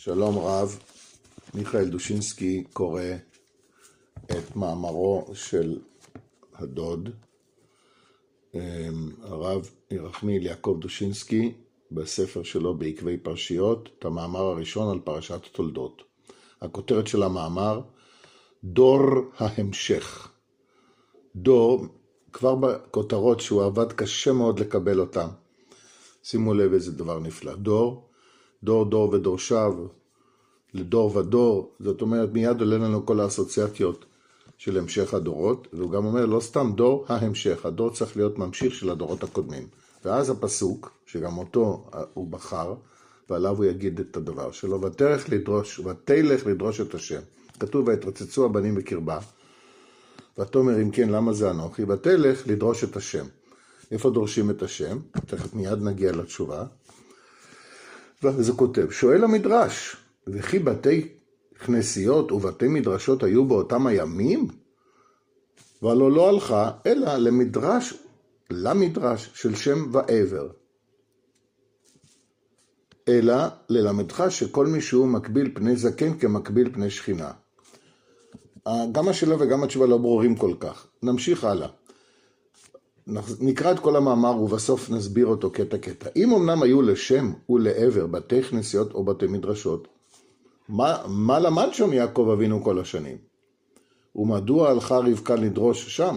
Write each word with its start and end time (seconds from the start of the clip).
שלום 0.00 0.38
רב, 0.38 0.78
מיכאל 1.54 1.88
דושינסקי 1.88 2.64
קורא 2.72 3.02
את 4.30 4.56
מאמרו 4.56 5.26
של 5.34 5.78
הדוד, 6.54 7.08
אמ, 8.54 8.60
הרב 9.22 9.70
ירחמיאל 9.90 10.42
יעקב 10.42 10.76
דושינסקי, 10.80 11.52
בספר 11.90 12.42
שלו 12.42 12.74
בעקבי 12.74 13.16
פרשיות, 13.16 13.88
את 13.98 14.04
המאמר 14.04 14.40
הראשון 14.40 14.90
על 14.90 15.00
פרשת 15.04 15.40
תולדות. 15.52 16.02
הכותרת 16.62 17.06
של 17.06 17.22
המאמר, 17.22 17.80
דור 18.64 19.02
ההמשך. 19.36 20.28
דור, 21.36 21.86
כבר 22.32 22.54
בכותרות 22.54 23.40
שהוא 23.40 23.64
עבד 23.64 23.92
קשה 23.92 24.32
מאוד 24.32 24.60
לקבל 24.60 25.00
אותם. 25.00 25.28
שימו 26.22 26.54
לב 26.54 26.72
איזה 26.72 26.92
דבר 26.92 27.18
נפלא. 27.18 27.54
דור 27.54 28.07
דור 28.62 28.84
דור 28.84 29.10
ודורשיו, 29.12 29.74
לדור 30.74 31.16
ודור, 31.16 31.72
זאת 31.80 32.02
אומרת 32.02 32.32
מיד 32.32 32.60
עולה 32.60 32.78
לנו 32.78 33.06
כל 33.06 33.20
האסוציאציות 33.20 34.04
של 34.58 34.78
המשך 34.78 35.14
הדורות, 35.14 35.68
והוא 35.72 35.90
גם 35.90 36.04
אומר 36.04 36.26
לא 36.26 36.40
סתם 36.40 36.72
דור 36.74 37.04
ההמשך, 37.08 37.66
הדור 37.66 37.90
צריך 37.90 38.16
להיות 38.16 38.38
ממשיך 38.38 38.74
של 38.74 38.90
הדורות 38.90 39.22
הקודמים. 39.22 39.66
ואז 40.04 40.30
הפסוק, 40.30 40.90
שגם 41.06 41.38
אותו 41.38 41.86
הוא 42.14 42.28
בחר, 42.30 42.74
ועליו 43.30 43.56
הוא 43.56 43.64
יגיד 43.64 44.00
את 44.00 44.16
הדבר 44.16 44.50
שלו, 44.50 44.82
ותלך 44.82 45.28
לדרוש, 45.28 45.78
ותלך 45.78 46.46
לדרוש 46.46 46.80
את 46.80 46.94
השם. 46.94 47.20
כתוב 47.60 47.88
ויתרצצו 47.88 48.44
הבנים 48.44 48.74
בקרבה, 48.74 49.18
ותאמר 50.38 50.82
אם 50.82 50.90
כן 50.90 51.08
למה 51.08 51.32
זה 51.32 51.50
אנוכי, 51.50 51.82
ותלך 51.82 52.46
לדרוש 52.46 52.84
את 52.84 52.96
השם. 52.96 53.26
איפה 53.90 54.10
דורשים 54.10 54.50
את 54.50 54.62
השם? 54.62 54.98
תכף 55.26 55.54
מיד 55.54 55.82
נגיע 55.82 56.12
לתשובה. 56.12 56.64
וזה 58.22 58.52
כותב, 58.52 58.90
שואל 58.90 59.24
המדרש, 59.24 59.96
וכי 60.26 60.58
בתי 60.58 61.08
כנסיות 61.64 62.32
ובתי 62.32 62.68
מדרשות 62.68 63.22
היו 63.22 63.44
באותם 63.44 63.86
הימים? 63.86 64.48
והלא 65.82 66.12
לא 66.12 66.28
הלכה, 66.28 66.70
אלא 66.86 67.16
למדרש, 67.16 67.94
למדרש 68.50 69.30
של 69.34 69.54
שם 69.54 69.86
ועבר. 69.92 70.48
אלא 73.08 73.34
ללמדך 73.68 74.24
שכל 74.28 74.66
מי 74.66 74.80
שהוא 74.80 75.08
מקביל 75.08 75.50
פני 75.54 75.76
זקן 75.76 76.18
כמקביל 76.18 76.70
פני 76.72 76.90
שכינה. 76.90 77.30
גם 78.92 79.08
השאלה 79.08 79.36
וגם 79.40 79.64
התשובה 79.64 79.86
לא 79.86 79.96
ברורים 79.96 80.36
כל 80.36 80.54
כך. 80.60 80.86
נמשיך 81.02 81.44
הלאה. 81.44 81.68
נקרא 83.40 83.72
את 83.72 83.78
כל 83.78 83.96
המאמר 83.96 84.42
ובסוף 84.42 84.90
נסביר 84.90 85.26
אותו 85.26 85.50
קטע 85.50 85.78
קטע. 85.78 86.08
אם 86.16 86.32
אמנם 86.32 86.62
היו 86.62 86.82
לשם 86.82 87.32
ולעבר 87.48 88.06
בתי 88.06 88.42
כנסיות 88.42 88.94
או 88.94 89.04
בתי 89.04 89.26
מדרשות, 89.26 89.88
מה, 90.68 90.96
מה 91.06 91.38
למד 91.38 91.68
שם 91.72 91.92
יעקב 91.92 92.30
אבינו 92.32 92.64
כל 92.64 92.78
השנים? 92.78 93.16
ומדוע 94.16 94.70
הלכה 94.70 94.98
רבקה 94.98 95.34
לדרוש 95.34 95.96
שם? 95.96 96.16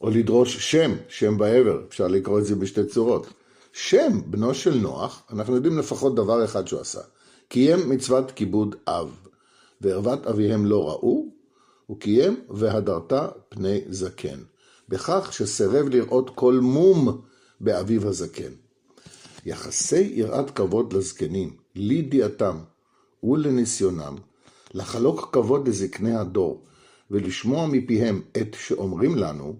או 0.00 0.10
לדרוש 0.10 0.70
שם, 0.70 0.90
שם 1.08 1.38
בעבר, 1.38 1.82
אפשר 1.88 2.08
לקרוא 2.08 2.38
את 2.38 2.44
זה 2.44 2.54
בשתי 2.56 2.86
צורות. 2.86 3.26
שם, 3.72 4.20
בנו 4.26 4.54
של 4.54 4.74
נוח, 4.74 5.22
אנחנו 5.30 5.54
יודעים 5.54 5.78
לפחות 5.78 6.14
דבר 6.14 6.44
אחד 6.44 6.68
שהוא 6.68 6.80
עשה. 6.80 7.00
קיים 7.48 7.90
מצוות 7.90 8.30
כיבוד 8.30 8.76
אב, 8.86 9.16
וערוות 9.80 10.26
אביהם 10.26 10.66
לא 10.66 10.88
ראו, 10.88 11.31
הוא 11.92 12.00
קיים 12.00 12.40
והדרת 12.50 13.12
פני 13.48 13.80
זקן, 13.88 14.38
בכך 14.88 15.32
שסירב 15.32 15.88
לראות 15.88 16.30
כל 16.34 16.54
מום 16.54 17.20
באביו 17.60 18.08
הזקן. 18.08 18.52
יחסי 19.46 20.12
יראת 20.14 20.50
כבוד 20.50 20.92
לזקנים, 20.92 21.56
לידיעתם 21.74 22.58
ולניסיונם, 23.22 24.16
לחלוק 24.74 25.28
כבוד 25.32 25.68
לזקני 25.68 26.16
הדור, 26.16 26.64
ולשמוע 27.10 27.66
מפיהם 27.66 28.22
את 28.36 28.56
שאומרים 28.58 29.16
לנו, 29.16 29.56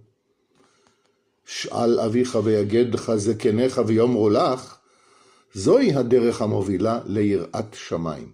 שאל 1.44 2.00
אביך 2.00 2.38
ויגד 2.44 2.94
לך 2.94 3.12
זקניך 3.16 3.80
ויאמרו 3.86 4.30
לך, 4.30 4.76
זוהי 5.54 5.94
הדרך 5.94 6.42
המובילה 6.42 7.00
ליראת 7.06 7.74
שמיים. 7.74 8.32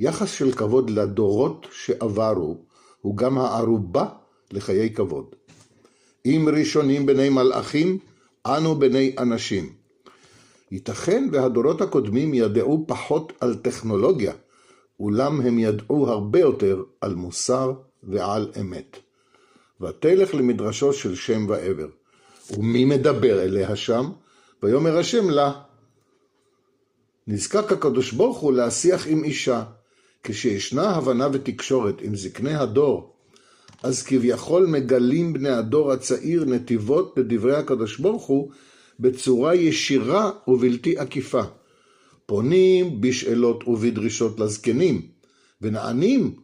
יחס 0.00 0.30
של 0.30 0.52
כבוד 0.52 0.90
לדורות 0.90 1.66
שעברו, 1.72 2.56
הוא 3.04 3.16
גם 3.16 3.38
הערובה 3.38 4.06
לחיי 4.52 4.94
כבוד. 4.94 5.24
אם 6.26 6.48
ראשונים 6.56 7.06
בני 7.06 7.28
מלאכים, 7.28 7.98
אנו 8.46 8.74
בני 8.74 9.14
אנשים. 9.18 9.72
ייתכן 10.70 11.28
והדורות 11.32 11.80
הקודמים 11.80 12.34
ידעו 12.34 12.84
פחות 12.88 13.32
על 13.40 13.54
טכנולוגיה, 13.54 14.32
אולם 15.00 15.40
הם 15.40 15.58
ידעו 15.58 16.08
הרבה 16.08 16.40
יותר 16.40 16.82
על 17.00 17.14
מוסר 17.14 17.72
ועל 18.02 18.50
אמת. 18.60 18.96
ותלך 19.80 20.34
למדרשו 20.34 20.92
של 20.92 21.14
שם 21.14 21.46
ועבר. 21.48 21.88
ומי 22.50 22.84
מדבר 22.84 23.42
אליה 23.42 23.76
שם? 23.76 24.10
ויאמר 24.62 24.98
השם 24.98 25.30
לה. 25.30 25.52
נזקק 27.26 27.72
הקדוש 27.72 28.12
ברוך 28.12 28.38
הוא 28.38 28.52
להשיח 28.52 29.06
עם 29.06 29.24
אישה, 29.24 29.64
כשישנה 30.24 30.90
הבנה 30.90 31.28
ותקשורת 31.32 32.00
עם 32.00 32.16
זקני 32.16 32.54
הדור, 32.54 33.14
אז 33.82 34.02
כביכול 34.02 34.66
מגלים 34.66 35.32
בני 35.32 35.48
הדור 35.48 35.92
הצעיר 35.92 36.44
נתיבות 36.44 37.14
בדברי 37.16 37.56
הקדוש 37.56 37.98
ברוך 37.98 38.26
הוא 38.26 38.50
בצורה 39.00 39.54
ישירה 39.54 40.30
ובלתי 40.48 40.98
עקיפה. 40.98 41.42
פונים 42.26 43.00
בשאלות 43.00 43.68
ובדרישות 43.68 44.40
לזקנים, 44.40 45.02
ונענים 45.62 46.34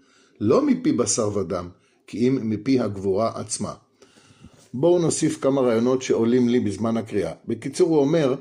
לא 0.40 0.62
מפי 0.62 0.92
בשר 0.92 1.36
ודם, 1.36 1.68
כי 2.06 2.28
אם 2.28 2.38
מפי 2.42 2.80
הגבורה 2.80 3.32
עצמה. 3.34 3.72
בואו 4.74 4.98
נוסיף 4.98 5.40
כמה 5.40 5.60
רעיונות 5.60 6.02
שעולים 6.02 6.48
לי 6.48 6.60
בזמן 6.60 6.96
הקריאה. 6.96 7.32
בקיצור, 7.48 7.88
הוא 7.88 7.98
אומר, 7.98 8.34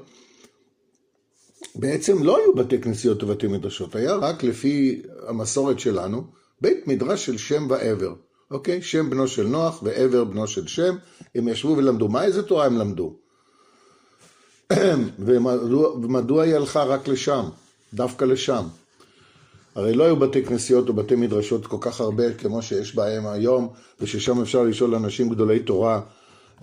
בעצם 1.76 2.24
לא 2.24 2.38
היו 2.38 2.56
בתי 2.56 2.82
כנסיות 2.82 3.24
ובתי 3.24 3.48
מדרשות, 3.48 3.96
היה 3.96 4.16
רק 4.16 4.44
לפי 4.44 5.02
המסורת 5.30 5.80
שלנו, 5.80 6.24
בית 6.62 6.88
מדרש 6.88 7.26
של 7.26 7.38
שם 7.38 7.68
ועבר. 7.70 8.14
אוקיי? 8.52 8.82
שם 8.82 9.10
בנו 9.10 9.28
של 9.28 9.48
נוח 9.48 9.84
ועבר 9.84 10.24
בנו 10.24 10.48
של 10.48 10.68
שם, 10.68 10.96
הם 11.36 11.48
ישבו 11.48 11.78
ולמדו. 11.78 12.08
מה 12.08 12.24
איזה 12.24 12.44
תורה 12.44 12.66
הם 12.66 12.78
למדו? 12.78 13.16
ומדוע, 15.20 15.90
ומדוע 15.92 16.44
היא 16.44 16.56
הלכה 16.56 16.84
רק 16.84 17.08
לשם, 17.08 17.50
דווקא 17.94 18.26
לשם? 18.26 18.64
הרי 19.76 19.94
לא 19.94 20.04
היו 20.04 20.16
בתי 20.16 20.46
כנסיות 20.46 20.90
או 20.90 20.94
בתי 20.94 21.16
מדרשות 21.16 21.68
כל 21.68 21.78
כך 21.82 22.02
הרבה 22.02 22.34
כמו 22.34 22.62
שיש 22.62 22.96
בהם 22.96 23.28
היום, 23.28 23.70
וששם 24.00 24.42
אפשר 24.42 24.64
לשאול 24.64 24.96
אנשים 24.96 25.30
גדולי 25.30 25.60
תורה 25.60 26.02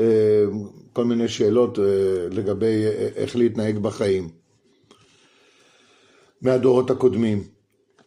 אה, 0.01 0.45
כל 0.93 1.05
מיני 1.05 1.29
שאלות 1.29 1.79
אה, 1.79 1.85
לגבי 2.31 2.85
אה, 2.85 3.09
איך 3.15 3.37
להתנהג 3.37 3.79
בחיים. 3.79 4.29
מהדורות 6.43 6.91
הקודמים. 6.91 7.56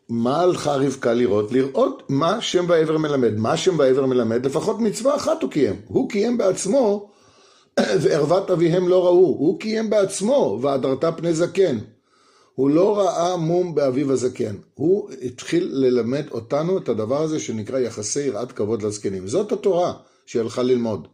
מה 0.10 0.42
הלכה 0.42 0.76
רבקה 0.76 1.14
לראות? 1.14 1.52
לראות 1.52 2.04
מה 2.10 2.42
שם 2.42 2.66
ועבר 2.68 2.98
מלמד. 2.98 3.38
מה 3.38 3.58
שם 3.58 3.80
ועבר 3.80 4.06
מלמד? 4.06 4.46
לפחות 4.46 4.80
מצווה 4.80 5.16
אחת 5.16 5.42
הוא 5.42 5.52
קיים. 5.52 5.76
הוא 5.88 6.10
קיים 6.10 6.38
בעצמו, 6.38 7.10
וערוות 8.02 8.52
אביהם 8.52 8.88
לא 8.88 9.06
ראו. 9.06 9.26
הוא 9.26 9.60
קיים 9.60 9.90
בעצמו, 9.90 10.60
והדרת 10.62 11.06
פני 11.18 11.34
זקן. 11.34 11.78
הוא 12.56 12.70
לא 12.70 12.98
ראה 12.98 13.38
מום 13.38 13.76
באביו 13.76 14.12
הזקן. 14.12 14.56
הוא 14.74 15.10
התחיל 15.22 15.70
ללמד 15.72 16.26
אותנו 16.32 16.78
את 16.78 16.90
הדבר 16.90 17.22
הזה 17.22 17.40
שנקרא 17.40 17.80
יחסי 17.80 18.22
יראת 18.22 18.52
כבוד 18.52 18.82
לזקנים. 18.82 19.28
זאת 19.28 19.52
התורה 19.52 19.94
שהיא 20.26 20.42
הלכה 20.42 20.64
ללמוד. 20.64 21.08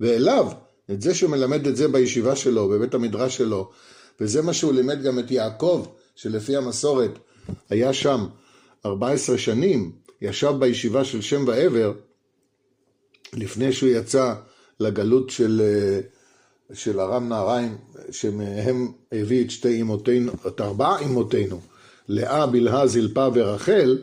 ואליו, 0.00 0.48
את 0.90 1.02
זה 1.02 1.14
שהוא 1.14 1.30
מלמד 1.30 1.66
את 1.66 1.76
זה 1.76 1.88
בישיבה 1.88 2.36
שלו, 2.36 2.68
בבית 2.68 2.94
המדרש 2.94 3.36
שלו, 3.36 3.70
וזה 4.20 4.42
מה 4.42 4.52
שהוא 4.52 4.72
לימד 4.72 5.02
גם 5.02 5.18
את 5.18 5.30
יעקב, 5.30 5.86
שלפי 6.14 6.56
המסורת 6.56 7.18
היה 7.70 7.92
שם 7.92 8.26
14 8.86 9.38
שנים, 9.38 9.92
ישב 10.20 10.52
בישיבה 10.58 11.04
של 11.04 11.20
שם 11.20 11.44
ועבר, 11.46 11.92
לפני 13.32 13.72
שהוא 13.72 13.90
יצא 13.90 14.34
לגלות 14.80 15.30
של, 15.30 15.62
של 16.72 17.00
ארם 17.00 17.28
נהריים, 17.28 17.76
שמהם 18.10 18.92
הביא 19.12 19.44
את 19.44 19.50
שתי 19.50 19.80
אמותינו, 19.80 20.32
את 20.46 20.60
ארבע 20.60 20.96
אמותינו, 21.04 21.60
לאה, 22.08 22.46
בלהה, 22.46 22.86
זלפה 22.86 23.28
ורחל, 23.34 23.98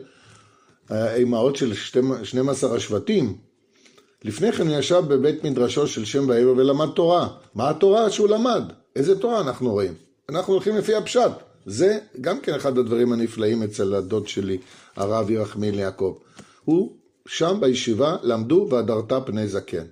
האימהות 0.88 1.56
של 1.56 1.74
12 2.22 2.76
השבטים. 2.76 3.36
לפני 4.24 4.52
כן 4.52 4.68
הוא 4.68 4.76
ישב 4.76 5.02
בבית 5.08 5.44
מדרשו 5.44 5.86
של 5.86 6.04
שם 6.04 6.28
ועבר 6.28 6.52
ולמד 6.56 6.88
תורה. 6.94 7.28
מה 7.54 7.70
התורה 7.70 8.10
שהוא 8.10 8.28
למד? 8.28 8.62
איזה 8.96 9.18
תורה 9.18 9.40
אנחנו 9.40 9.70
רואים? 9.70 9.94
אנחנו 10.28 10.52
הולכים 10.52 10.76
לפי 10.76 10.94
הפשט. 10.94 11.30
זה 11.66 11.98
גם 12.20 12.40
כן 12.40 12.54
אחד 12.54 12.78
הדברים 12.78 13.12
הנפלאים 13.12 13.62
אצל 13.62 13.94
הדוד 13.94 14.28
שלי, 14.28 14.58
הרב 14.96 15.30
ירחמיאל 15.30 15.78
יעקב. 15.78 16.18
הוא 16.64 16.96
שם 17.26 17.56
בישיבה 17.60 18.16
למדו 18.22 18.68
והדרת 18.70 19.12
פני 19.26 19.48
זקן. 19.48 19.84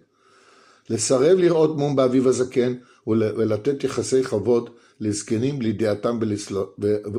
לסרב 0.91 1.39
לראות 1.39 1.77
מום 1.77 1.97
באביו 1.97 2.29
הזקן 2.29 2.75
ולתת 3.07 3.85
יחסי 3.85 4.23
כבוד 4.23 4.71
לזקנים 5.01 5.63
לידיעתם 5.63 6.19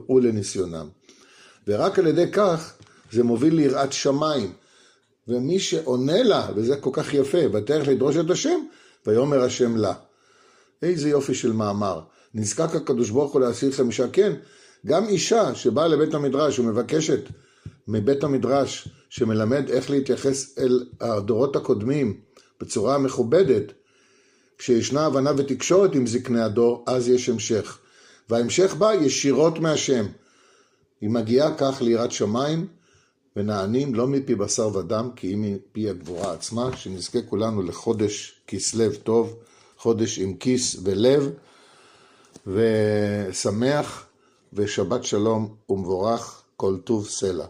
ולניסיונם. 0.10 0.88
ורק 1.68 2.00
על 2.00 2.08
ידי 2.08 2.32
כך 2.32 2.74
זה 3.12 3.24
מוביל 3.24 3.56
ליראת 3.56 3.94
שמיים. 3.94 4.54
ומי 5.28 5.60
שעונה 5.60 6.24
לה, 6.24 6.48
וזה 6.56 6.76
כל 6.76 6.90
כך 6.94 7.14
יפה, 7.14 7.38
ותלך 7.54 7.88
לדרוש 7.88 8.18
את 8.18 8.30
השם, 8.30 8.60
ויאמר 9.08 9.44
השם 9.44 9.78
לה. 9.78 9.94
איזה 10.82 11.10
יופי 11.10 11.34
של 11.34 11.52
מאמר. 11.52 12.02
נזקק 12.34 12.76
הקדוש 12.76 13.10
ברוך 13.10 13.34
הוא 13.34 13.42
להסיר 13.42 13.72
חמישה, 13.72 14.08
כן, 14.08 14.34
גם 14.86 15.08
אישה 15.08 15.56
שבאה 15.56 15.88
לבית 15.88 16.14
המדרש 16.14 16.60
ומבקשת 16.60 17.22
מבית 17.88 18.24
המדרש 18.24 18.88
שמלמד 19.10 19.70
איך 19.70 19.90
להתייחס 19.90 20.58
אל 20.60 20.86
הדורות 21.02 21.56
הקודמים 21.56 22.20
בצורה 22.62 22.98
מכובדת, 22.98 23.64
כשישנה 24.58 25.06
הבנה 25.06 25.32
ותקשורת 25.38 25.96
עם 25.96 26.08
זקני 26.08 26.42
הדור, 26.42 26.84
אז 26.88 27.10
יש 27.10 27.30
המשך. 27.30 27.80
וההמשך 28.30 28.76
בא 28.76 28.94
ישירות 28.94 29.60
מהשם. 29.60 30.06
היא 31.02 31.10
מגיעה 31.10 31.56
כך 31.58 31.82
ליראת 31.82 32.12
שמיים, 32.12 32.68
ונענים 33.36 33.96
לא 33.96 34.08
מפי 34.08 34.36
בשר 34.36 34.78
ודם, 34.78 35.10
כי 35.16 35.28
היא 35.28 35.38
מפי 35.38 35.90
הגבורה 35.90 36.34
עצמה, 36.34 36.78
שנזכה 36.78 37.22
כולנו 37.22 37.62
לחודש 37.62 38.42
כסלו 38.48 38.94
טוב, 39.04 39.36
חודש 39.78 40.20
עם 40.20 40.34
כיס 40.34 40.78
ולב, 40.84 41.30
ושמח, 42.48 44.06
ושבת 44.54 45.04
שלום 45.04 45.56
ומבורך, 45.70 46.42
כל 46.58 46.78
טוב 46.84 47.08
סלע. 47.08 47.46